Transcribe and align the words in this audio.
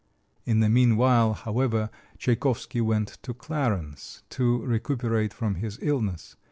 In 0.45 0.61
the 0.61 0.67
meanwhile, 0.67 1.33
however, 1.35 1.91
Tchaikovsky 2.17 2.81
went 2.81 3.19
to 3.21 3.35
Clarens 3.35 4.23
to 4.31 4.65
recuperate 4.65 5.31
from 5.31 5.53
his 5.53 5.77
illness. 5.79 6.35